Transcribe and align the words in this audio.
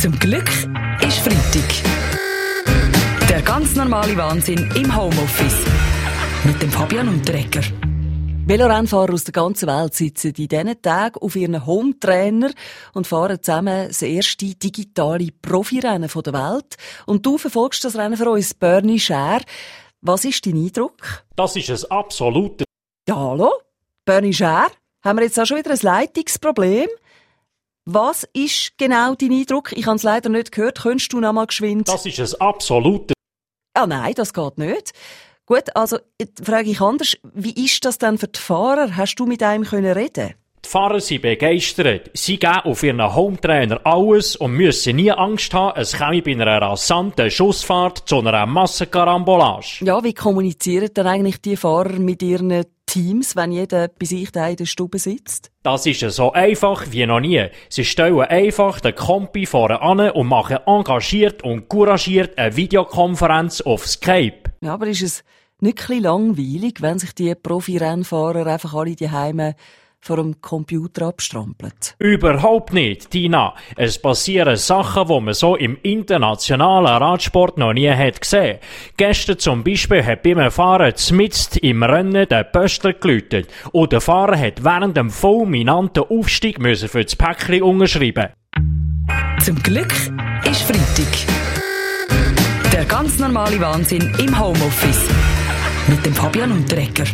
Zum 0.00 0.18
Glück 0.18 0.48
ist 1.02 1.18
Freitag. 1.18 1.68
Der 3.28 3.42
ganz 3.42 3.76
normale 3.76 4.16
Wahnsinn 4.16 4.70
im 4.74 4.96
Homeoffice. 4.96 5.62
Mit 6.44 6.62
dem 6.62 6.70
Fabian 6.70 7.06
Unterrecker. 7.06 7.60
Velorennfahrer 8.46 9.12
aus 9.12 9.24
der 9.24 9.32
ganzen 9.32 9.68
Welt 9.68 9.92
sitzen 9.92 10.28
in 10.28 10.48
diesen 10.48 10.80
Tagen 10.80 11.20
auf 11.20 11.36
ihren 11.36 11.66
Hometrainer 11.66 12.50
und 12.94 13.08
fahren 13.08 13.42
zusammen 13.42 13.88
das 13.88 14.00
erste 14.00 14.54
digitale 14.54 15.28
Profirennen 15.42 16.08
der 16.08 16.32
Welt. 16.32 16.76
Und 17.04 17.26
du 17.26 17.36
verfolgst 17.36 17.84
das 17.84 17.96
Rennen 17.96 18.16
für 18.16 18.30
uns, 18.30 18.54
Bernie 18.54 19.00
Scher. 19.00 19.42
Was 20.00 20.24
ist 20.24 20.46
dein 20.46 20.56
Eindruck? 20.56 21.26
Das 21.36 21.56
ist 21.56 21.68
ein 21.68 21.90
absolutes. 21.90 22.64
Ja, 23.06 23.16
hallo? 23.16 23.52
Bernie 24.06 24.32
Scher? 24.32 24.68
Haben 25.04 25.18
wir 25.18 25.26
jetzt 25.26 25.38
auch 25.38 25.44
schon 25.44 25.58
wieder 25.58 25.72
ein 25.72 25.78
Leitungsproblem? 25.82 26.88
Was 27.86 28.28
ist 28.34 28.72
genau 28.78 29.14
dein 29.14 29.32
Eindruck? 29.32 29.72
Ich 29.72 29.86
habe 29.86 29.96
es 29.96 30.02
leider 30.02 30.28
nicht 30.28 30.52
gehört. 30.52 30.80
Könntest 30.80 31.12
du 31.12 31.20
noch 31.20 31.32
mal 31.32 31.46
geschwind? 31.46 31.88
Das 31.88 32.06
ist 32.06 32.20
ein 32.20 32.40
absolutes. 32.40 33.14
Ah 33.74 33.86
nein, 33.86 34.12
das 34.14 34.34
geht 34.34 34.58
nicht. 34.58 34.92
Gut, 35.46 35.74
also 35.74 35.98
frage 36.42 36.70
ich 36.70 36.80
anders. 36.80 37.16
Wie 37.34 37.64
ist 37.64 37.84
das 37.84 37.98
denn 37.98 38.18
für 38.18 38.28
die 38.28 38.38
Fahrer? 38.38 38.96
Hast 38.96 39.16
du 39.16 39.26
mit 39.26 39.42
einem 39.42 39.64
können 39.64 39.92
reden? 39.92 40.34
Die 40.64 40.68
Fahrer 40.68 41.00
sind 41.00 41.22
begeistert. 41.22 42.10
Sie 42.14 42.38
geben 42.38 42.60
auf 42.64 42.82
ihren 42.82 43.14
Hometrainer 43.14 43.80
alles 43.84 44.36
und 44.36 44.52
müssen 44.52 44.96
nie 44.96 45.10
Angst 45.10 45.54
haben, 45.54 45.80
es 45.80 45.96
komme 45.96 46.22
bei 46.22 46.32
einer 46.32 46.60
rasanten 46.60 47.30
Schussfahrt 47.30 48.08
zu 48.08 48.18
einer 48.18 48.46
Massenkarambolage. 48.46 49.84
Ja, 49.84 50.04
wie 50.04 50.12
kommunizieren 50.12 50.92
denn 50.94 51.06
eigentlich 51.06 51.40
die 51.40 51.56
Fahrer 51.56 51.98
mit 51.98 52.22
ihren 52.22 52.66
Teams, 52.90 53.36
wenn 53.36 53.52
jeder 53.52 53.86
bei 53.86 54.04
sich 54.04 54.32
da 54.32 54.48
in 54.48 54.56
der 54.56 54.66
Stube 54.66 54.98
sitzt? 54.98 55.52
Das 55.62 55.86
ist 55.86 56.00
so 56.00 56.32
einfach 56.32 56.86
wie 56.90 57.06
noch 57.06 57.20
nie. 57.20 57.46
Sie 57.68 57.84
stellen 57.84 58.20
einfach 58.22 58.80
den 58.80 58.96
Kompi 58.96 59.46
vorne 59.46 59.80
an 59.80 60.10
und 60.10 60.26
machen 60.26 60.58
engagiert 60.66 61.44
und 61.44 61.68
couragiert 61.68 62.36
eine 62.36 62.56
Videokonferenz 62.56 63.60
auf 63.60 63.86
Skype. 63.86 64.50
Ja, 64.60 64.74
aber 64.74 64.88
ist 64.88 65.02
es 65.02 65.22
nicht 65.60 65.88
ein 65.88 66.02
langweilig, 66.02 66.82
wenn 66.82 66.98
sich 66.98 67.14
die 67.14 67.32
Profi-Rennfahrer 67.36 68.44
einfach 68.46 68.74
alle 68.74 68.96
die 68.96 69.10
Heime 69.10 69.54
vor 70.00 70.16
dem 70.16 70.40
Computer 70.40 71.06
abstrampeln? 71.06 71.72
Überhaupt 71.98 72.72
nicht, 72.72 73.10
Tina. 73.10 73.54
Es 73.76 74.00
passieren 74.00 74.56
Sachen, 74.56 75.08
die 75.08 75.20
man 75.20 75.34
so 75.34 75.56
im 75.56 75.78
internationalen 75.82 77.02
Radsport 77.02 77.58
noch 77.58 77.72
nie 77.72 77.90
hat 77.90 78.20
gesehen. 78.20 78.58
Gestern 78.96 79.38
zum 79.38 79.62
Beispiel 79.62 80.04
hat 80.04 80.22
beim 80.22 80.50
Fahren 80.50 80.94
zmitzt 80.96 81.58
im 81.58 81.82
Rennen 81.82 82.26
der 82.28 82.44
Pöster 82.44 82.94
geläutet 82.94 83.48
und 83.72 83.92
der 83.92 84.00
Fahrer 84.00 84.38
hat 84.38 84.64
während 84.64 84.96
dem 84.96 85.10
fulminanten 85.10 86.04
Aufstieg 86.04 86.58
müssen 86.58 86.88
für 86.88 87.04
das 87.04 87.16
Päckchen 87.16 87.62
unterschreiben. 87.62 88.28
Zum 89.42 89.62
Glück 89.62 89.92
ist 90.44 90.62
Freitag. 90.62 91.40
Der 92.72 92.84
ganz 92.84 93.18
normale 93.18 93.60
Wahnsinn 93.60 94.14
im 94.18 94.38
Homeoffice. 94.38 95.08
Mit 95.88 96.04
dem 96.06 96.14
Fabian 96.14 96.52
Unterrecker. 96.52 97.04